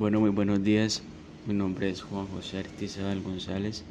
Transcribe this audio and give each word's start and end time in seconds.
Bueno, 0.00 0.18
muy 0.18 0.30
buenos 0.30 0.62
días. 0.62 1.02
Mi 1.46 1.52
nombre 1.52 1.90
es 1.90 2.00
Juan 2.00 2.26
José 2.28 2.60
Artizabal 2.60 3.20
González. 3.20 3.84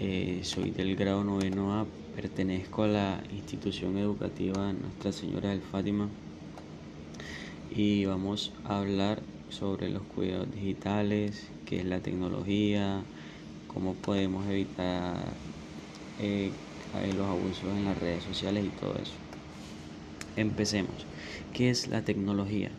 Eh, 0.00 0.40
soy 0.42 0.72
del 0.72 0.96
grado 0.96 1.22
noveno 1.22 1.72
A. 1.72 1.86
Pertenezco 2.16 2.82
a 2.82 2.88
la 2.88 3.22
institución 3.30 3.96
educativa 3.96 4.72
Nuestra 4.72 5.12
Señora 5.12 5.50
del 5.50 5.60
Fátima. 5.60 6.08
Y 7.70 8.06
vamos 8.06 8.52
a 8.64 8.80
hablar 8.80 9.22
sobre 9.50 9.88
los 9.88 10.02
cuidados 10.02 10.52
digitales, 10.52 11.46
qué 11.64 11.78
es 11.78 11.84
la 11.84 12.00
tecnología, 12.00 13.00
cómo 13.72 13.94
podemos 13.94 14.44
evitar 14.48 15.14
eh, 16.18 16.50
los 17.16 17.28
abusos 17.28 17.70
en 17.76 17.84
las 17.84 17.96
redes 17.98 18.24
sociales 18.24 18.64
y 18.64 18.80
todo 18.80 18.96
eso. 18.96 19.14
Empecemos. 20.34 21.06
¿Qué 21.52 21.70
es 21.70 21.86
la 21.86 22.02
tecnología? 22.02 22.72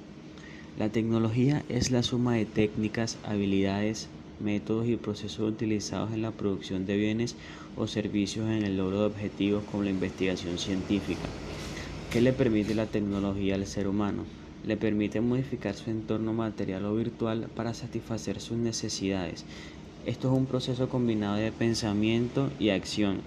La 0.79 0.89
tecnología 0.89 1.63
es 1.69 1.91
la 1.91 2.01
suma 2.01 2.35
de 2.35 2.45
técnicas, 2.45 3.17
habilidades, 3.23 4.07
métodos 4.39 4.87
y 4.87 4.95
procesos 4.95 5.51
utilizados 5.51 6.11
en 6.13 6.21
la 6.21 6.31
producción 6.31 6.85
de 6.85 6.97
bienes 6.97 7.35
o 7.75 7.87
servicios 7.87 8.49
en 8.49 8.63
el 8.63 8.77
logro 8.77 9.01
de 9.01 9.05
objetivos 9.07 9.63
como 9.69 9.83
la 9.83 9.89
investigación 9.89 10.57
científica. 10.57 11.27
¿Qué 12.09 12.21
le 12.21 12.33
permite 12.33 12.73
la 12.73 12.87
tecnología 12.87 13.55
al 13.55 13.67
ser 13.67 13.87
humano? 13.87 14.23
Le 14.65 14.77
permite 14.77 15.21
modificar 15.21 15.75
su 15.75 15.89
entorno 15.89 16.33
material 16.33 16.85
o 16.85 16.95
virtual 16.95 17.47
para 17.55 17.73
satisfacer 17.73 18.39
sus 18.39 18.57
necesidades. 18.57 19.43
Esto 20.05 20.31
es 20.31 20.37
un 20.37 20.45
proceso 20.45 20.89
combinado 20.89 21.35
de 21.35 21.51
pensamiento 21.51 22.49
y 22.59 22.69
acción, 22.69 23.19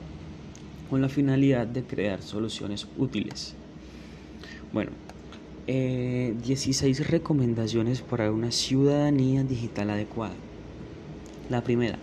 con 0.91 1.03
la 1.03 1.09
finalidad 1.09 1.67
de 1.67 1.83
crear 1.83 2.23
soluciones 2.23 2.87
útiles. 2.98 3.55
Bueno, 4.73 4.91
16 5.67 7.01
eh, 7.01 7.05
recomendaciones 7.05 8.03
para 8.03 8.31
una 8.31 8.51
ciudadanía 8.51 9.45
digital 9.45 9.91
adecuada. 9.91 10.35
La 11.49 11.63
primera, 11.63 11.98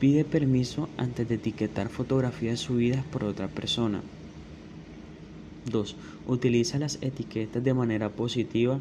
pide 0.00 0.24
permiso 0.24 0.88
antes 0.96 1.28
de 1.28 1.36
etiquetar 1.36 1.88
fotografías 1.88 2.60
subidas 2.60 3.04
por 3.04 3.24
otra 3.24 3.48
persona. 3.48 4.02
2. 5.70 5.96
Utiliza 6.26 6.78
las 6.78 6.98
etiquetas 7.00 7.62
de 7.62 7.74
manera 7.74 8.08
positiva 8.10 8.80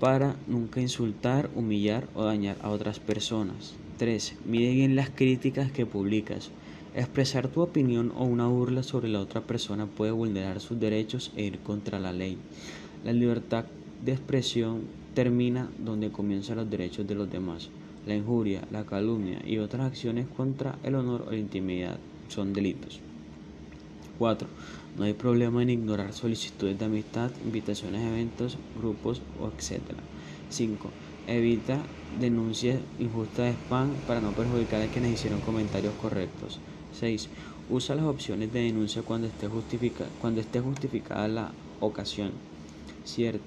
para 0.00 0.36
nunca 0.46 0.80
insultar, 0.80 1.50
humillar 1.54 2.08
o 2.14 2.24
dañar 2.24 2.56
a 2.62 2.70
otras 2.70 2.98
personas. 2.98 3.74
3. 3.98 4.34
Mide 4.46 4.72
bien 4.72 4.96
las 4.96 5.10
críticas 5.10 5.70
que 5.70 5.86
publicas. 5.86 6.50
Expresar 6.92 7.46
tu 7.46 7.60
opinión 7.60 8.12
o 8.16 8.24
una 8.24 8.48
burla 8.48 8.82
sobre 8.82 9.08
la 9.08 9.20
otra 9.20 9.42
persona 9.42 9.86
puede 9.86 10.10
vulnerar 10.10 10.60
sus 10.60 10.80
derechos 10.80 11.30
e 11.36 11.44
ir 11.44 11.60
contra 11.60 12.00
la 12.00 12.12
ley. 12.12 12.36
La 13.04 13.12
libertad 13.12 13.64
de 14.04 14.12
expresión 14.12 14.82
termina 15.14 15.68
donde 15.78 16.10
comienzan 16.10 16.56
los 16.56 16.68
derechos 16.68 17.06
de 17.06 17.14
los 17.14 17.30
demás. 17.30 17.68
La 18.06 18.16
injuria, 18.16 18.62
la 18.72 18.84
calumnia 18.84 19.40
y 19.46 19.58
otras 19.58 19.86
acciones 19.86 20.26
contra 20.36 20.78
el 20.82 20.96
honor 20.96 21.26
o 21.28 21.30
la 21.30 21.36
intimidad 21.36 21.96
son 22.28 22.52
delitos. 22.52 22.98
4. 24.18 24.48
No 24.98 25.04
hay 25.04 25.12
problema 25.12 25.62
en 25.62 25.70
ignorar 25.70 26.12
solicitudes 26.12 26.76
de 26.76 26.86
amistad, 26.86 27.30
invitaciones 27.44 28.02
a 28.02 28.08
eventos, 28.08 28.58
grupos 28.76 29.22
o 29.40 29.46
etc. 29.46 29.80
5. 30.48 30.90
Evita 31.28 31.82
denuncias 32.18 32.80
injustas 32.98 33.46
de 33.46 33.52
spam 33.52 33.94
para 34.06 34.20
no 34.20 34.32
perjudicar 34.32 34.82
a 34.82 34.88
quienes 34.88 35.12
hicieron 35.12 35.40
comentarios 35.40 35.94
correctos. 35.94 36.58
6. 36.98 37.28
Usa 37.70 37.94
las 37.94 38.04
opciones 38.04 38.52
de 38.52 38.60
denuncia 38.62 39.02
cuando 39.02 39.26
esté, 39.28 39.48
justificada 40.60 41.28
la 41.28 41.52
ocasión. 41.80 42.32
7. 43.04 43.40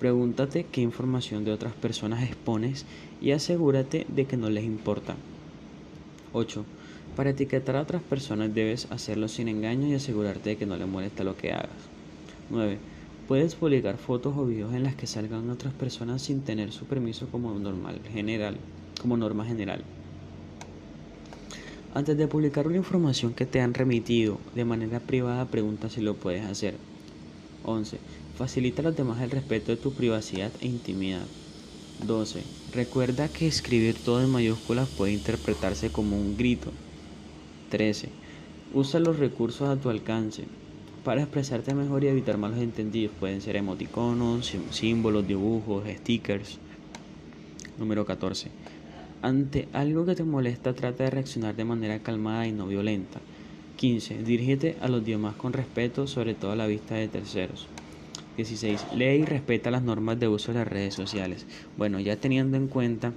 Pregúntate 0.00 0.64
qué 0.64 0.80
información 0.80 1.44
de 1.44 1.52
otras 1.52 1.74
personas 1.74 2.24
expones 2.24 2.86
y 3.20 3.30
asegúrate 3.32 4.06
de 4.08 4.24
que 4.26 4.36
no 4.36 4.50
les 4.50 4.64
importa. 4.64 5.14
8. 6.32 6.64
Para 7.16 7.30
etiquetar 7.30 7.76
a 7.76 7.82
otras 7.82 8.02
personas 8.02 8.54
debes 8.54 8.90
hacerlo 8.90 9.28
sin 9.28 9.48
engaño 9.48 9.86
y 9.86 9.94
asegurarte 9.94 10.50
de 10.50 10.56
que 10.56 10.66
no 10.66 10.76
le 10.76 10.86
molesta 10.86 11.24
lo 11.24 11.36
que 11.36 11.52
hagas. 11.52 11.70
9. 12.50 12.78
Puedes 13.28 13.54
publicar 13.54 13.96
fotos 13.98 14.34
o 14.36 14.46
videos 14.46 14.74
en 14.74 14.82
las 14.82 14.94
que 14.96 15.06
salgan 15.06 15.48
otras 15.50 15.72
personas 15.72 16.22
sin 16.22 16.40
tener 16.40 16.72
su 16.72 16.86
permiso 16.86 17.28
como 17.28 17.56
normal 17.58 18.00
general, 18.12 18.56
como 19.00 19.16
norma 19.16 19.44
general. 19.44 19.84
Antes 21.94 22.16
de 22.16 22.26
publicar 22.26 22.66
una 22.66 22.78
información 22.78 23.34
que 23.34 23.44
te 23.44 23.60
han 23.60 23.74
remitido 23.74 24.40
de 24.54 24.64
manera 24.64 24.98
privada, 24.98 25.44
pregunta 25.50 25.90
si 25.90 26.00
lo 26.00 26.14
puedes 26.14 26.42
hacer. 26.46 26.74
11. 27.64 27.98
Facilita 28.34 28.80
a 28.80 28.84
los 28.84 28.96
demás 28.96 29.20
el 29.20 29.30
respeto 29.30 29.72
de 29.72 29.76
tu 29.76 29.92
privacidad 29.92 30.50
e 30.60 30.68
intimidad. 30.68 31.26
12. 32.06 32.44
Recuerda 32.72 33.28
que 33.28 33.46
escribir 33.46 34.02
todo 34.02 34.22
en 34.22 34.30
mayúsculas 34.30 34.88
puede 34.88 35.12
interpretarse 35.12 35.90
como 35.90 36.16
un 36.16 36.34
grito. 36.34 36.72
13. 37.68 38.08
Usa 38.72 38.98
los 38.98 39.18
recursos 39.18 39.68
a 39.68 39.78
tu 39.78 39.90
alcance. 39.90 40.44
Para 41.04 41.20
expresarte 41.20 41.74
mejor 41.74 42.04
y 42.04 42.08
evitar 42.08 42.38
malos 42.38 42.58
entendidos 42.60 43.14
pueden 43.20 43.42
ser 43.42 43.56
emoticonos, 43.56 44.56
símbolos, 44.70 45.26
dibujos, 45.26 45.84
stickers. 45.98 46.58
Número 47.76 48.06
14. 48.06 48.48
Ante 49.22 49.68
algo 49.72 50.04
que 50.04 50.16
te 50.16 50.24
molesta, 50.24 50.72
trata 50.72 51.04
de 51.04 51.10
reaccionar 51.10 51.54
de 51.54 51.64
manera 51.64 52.00
calmada 52.00 52.48
y 52.48 52.50
no 52.50 52.66
violenta. 52.66 53.20
15. 53.76 54.24
Dirígete 54.24 54.76
a 54.80 54.88
los 54.88 55.06
demás 55.06 55.36
con 55.36 55.52
respeto, 55.52 56.08
sobre 56.08 56.34
todo 56.34 56.50
a 56.50 56.56
la 56.56 56.66
vista 56.66 56.96
de 56.96 57.06
terceros. 57.06 57.68
16. 58.36 58.86
Lee 58.96 59.20
y 59.20 59.24
respeta 59.24 59.70
las 59.70 59.84
normas 59.84 60.18
de 60.18 60.26
uso 60.26 60.52
de 60.52 60.58
las 60.58 60.66
redes 60.66 60.94
sociales. 60.94 61.46
Bueno, 61.76 62.00
ya 62.00 62.16
teniendo 62.16 62.56
en 62.56 62.66
cuenta 62.66 63.12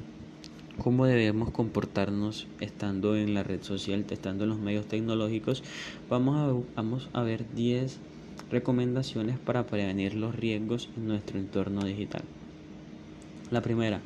cómo 0.78 1.08
debemos 1.08 1.50
comportarnos 1.50 2.46
estando 2.60 3.16
en 3.16 3.34
la 3.34 3.42
red 3.42 3.64
social, 3.64 4.06
estando 4.08 4.44
en 4.44 4.52
los 4.52 4.60
medios 4.60 4.86
tecnológicos, 4.86 5.64
vamos 6.08 6.38
a, 6.38 6.76
vamos 6.76 7.10
a 7.14 7.24
ver 7.24 7.46
10 7.56 7.98
recomendaciones 8.52 9.40
para 9.40 9.66
prevenir 9.66 10.14
los 10.14 10.36
riesgos 10.36 10.90
en 10.98 11.08
nuestro 11.08 11.40
entorno 11.40 11.84
digital. 11.84 12.22
La 13.50 13.62
primera, 13.62 14.02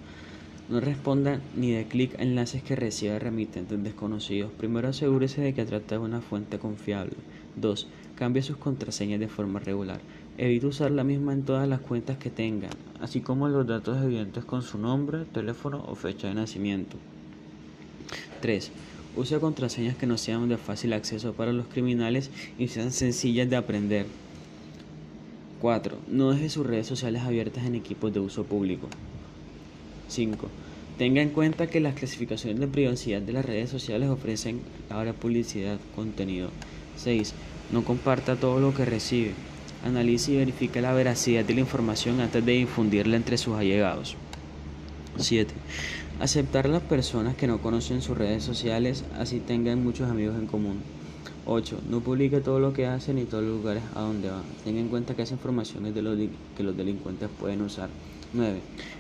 no 0.70 0.80
responda 0.80 1.42
ni 1.56 1.72
de 1.72 1.86
clic 1.86 2.20
a 2.20 2.24
enlaces 2.24 2.62
que 2.62 2.76
reciba 2.76 3.18
remitentes 3.18 3.84
desconocidos. 3.84 4.52
Primero 4.52 4.90
asegúrese 4.90 5.42
de 5.42 5.54
que 5.54 5.66
trata 5.66 5.96
de 5.96 6.02
una 6.02 6.22
fuente 6.22 6.60
confiable. 6.60 7.16
2. 7.56 7.88
Cambie 8.16 8.44
sus 8.44 8.58
contraseñas 8.58 9.20
de 9.20 9.28
forma 9.28 9.60
regular. 9.60 10.00
Evite 10.38 10.68
usar 10.68 10.92
la 10.92 11.04
misma 11.04 11.34
en 11.34 11.44
todas 11.44 11.68
las 11.68 11.80
cuentas 11.80 12.18
que 12.18 12.30
tengan, 12.30 12.72
así 13.02 13.20
como 13.20 13.50
los 13.50 13.66
datos 13.66 14.02
evidentes 14.02 14.46
con 14.46 14.62
su 14.62 14.78
nombre, 14.78 15.26
teléfono 15.26 15.84
o 15.88 15.96
fecha 15.96 16.28
de 16.28 16.36
nacimiento. 16.36 16.98
3. 18.42 18.72
Use 19.16 19.40
contraseñas 19.40 19.98
que 19.98 20.06
no 20.06 20.18
sean 20.18 20.48
de 20.50 20.58
fácil 20.58 20.94
acceso 20.94 21.34
para 21.34 21.52
los 21.52 21.66
criminales 21.66 22.30
y 22.60 22.68
sean 22.68 22.92
sencillas 22.92 23.50
de 23.50 23.56
aprender. 23.56 24.06
4. 25.62 25.98
No 26.08 26.32
deje 26.32 26.50
sus 26.50 26.66
redes 26.66 26.88
sociales 26.88 27.24
abiertas 27.24 27.66
en 27.66 27.76
equipos 27.76 28.14
de 28.14 28.20
uso 28.20 28.44
público. 28.44 28.88
5. 30.10 30.48
Tenga 30.98 31.22
en 31.22 31.30
cuenta 31.30 31.68
que 31.68 31.80
las 31.80 31.96
clasificaciones 31.96 32.60
de 32.60 32.68
privacidad 32.68 33.22
de 33.22 33.32
las 33.32 33.46
redes 33.46 33.70
sociales 33.70 34.10
ofrecen 34.10 34.62
ahora 34.90 35.14
publicidad, 35.14 35.80
contenido. 35.96 36.50
6. 36.98 37.34
No 37.72 37.86
comparta 37.86 38.36
todo 38.36 38.60
lo 38.60 38.74
que 38.74 38.84
recibe. 38.84 39.32
Analice 39.86 40.34
y 40.34 40.38
verifique 40.38 40.82
la 40.82 40.94
veracidad 40.94 41.46
de 41.46 41.54
la 41.54 41.62
información 41.62 42.20
antes 42.20 42.46
de 42.46 42.52
difundirla 42.52 43.16
entre 43.16 43.38
sus 43.38 43.56
allegados. 43.56 44.18
7. 45.18 45.54
Aceptar 46.20 46.66
a 46.66 46.70
las 46.70 46.84
personas 46.84 47.36
que 47.36 47.48
no 47.48 47.62
conocen 47.62 48.02
sus 48.02 48.18
redes 48.18 48.44
sociales, 48.44 49.06
así 49.18 49.40
tengan 49.40 49.82
muchos 49.82 50.10
amigos 50.10 50.36
en 50.38 50.48
común. 50.48 50.82
8. 51.52 51.82
No 51.90 52.00
publique 52.02 52.42
todo 52.42 52.60
lo 52.60 52.74
que 52.74 52.86
hacen 52.86 53.16
ni 53.16 53.26
todos 53.26 53.44
los 53.44 53.58
lugares 53.58 53.82
a 53.96 54.02
donde 54.02 54.30
va. 54.30 54.44
Tenga 54.64 54.80
en 54.80 54.88
cuenta 54.88 55.16
que 55.16 55.24
esa 55.24 55.34
información 55.34 55.88
es 55.88 55.96
de 55.96 56.04
lo 56.04 56.16
que 56.16 56.64
los 56.64 56.78
delincuentes 56.78 57.28
pueden 57.40 57.64
usar. 57.64 57.90
9. 58.34 58.60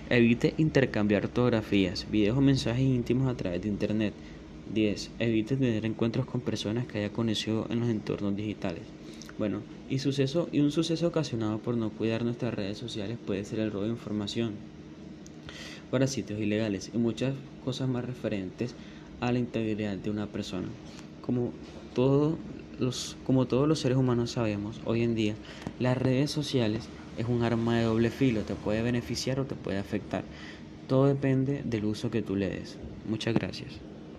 Evite 0.09 0.55
intercambiar 0.57 1.27
fotografías, 1.27 2.09
videos 2.09 2.35
o 2.35 2.41
mensajes 2.41 2.81
íntimos 2.81 3.31
a 3.31 3.37
través 3.37 3.61
de 3.61 3.67
Internet. 3.67 4.15
10. 4.73 5.11
Evite 5.19 5.57
tener 5.57 5.85
encuentros 5.85 6.25
con 6.25 6.41
personas 6.41 6.87
que 6.87 6.97
haya 6.97 7.13
conocido 7.13 7.67
en 7.69 7.81
los 7.81 7.89
entornos 7.89 8.35
digitales. 8.35 8.81
Bueno, 9.37 9.61
y, 9.87 9.99
suceso, 9.99 10.49
y 10.51 10.59
un 10.59 10.71
suceso 10.71 11.07
ocasionado 11.07 11.59
por 11.59 11.77
no 11.77 11.91
cuidar 11.91 12.23
nuestras 12.23 12.55
redes 12.55 12.79
sociales 12.79 13.19
puede 13.23 13.45
ser 13.45 13.59
el 13.59 13.71
robo 13.71 13.83
de 13.83 13.91
información 13.91 14.53
para 15.91 16.07
sitios 16.07 16.39
ilegales 16.39 16.89
y 16.93 16.97
muchas 16.97 17.35
cosas 17.63 17.89
más 17.89 18.05
referentes 18.05 18.73
a 19.21 19.31
la 19.31 19.37
integridad 19.37 19.97
de 19.97 20.09
una 20.09 20.25
persona. 20.25 20.67
Como, 21.21 21.51
los, 22.79 23.17
como 23.25 23.45
todos 23.45 23.67
los 23.67 23.79
seres 23.79 23.97
humanos 23.97 24.31
sabemos, 24.31 24.79
hoy 24.85 25.03
en 25.03 25.15
día 25.15 25.35
las 25.79 25.97
redes 25.97 26.31
sociales 26.31 26.87
es 27.17 27.27
un 27.27 27.43
arma 27.43 27.77
de 27.77 27.83
doble 27.83 28.09
filo, 28.09 28.41
te 28.41 28.55
puede 28.55 28.81
beneficiar 28.81 29.39
o 29.39 29.45
te 29.45 29.55
puede 29.55 29.77
afectar. 29.77 30.23
Todo 30.87 31.05
depende 31.05 31.61
del 31.65 31.85
uso 31.85 32.09
que 32.09 32.21
tú 32.21 32.35
le 32.35 32.49
des. 32.49 32.77
Muchas 33.07 33.33
gracias. 33.33 33.88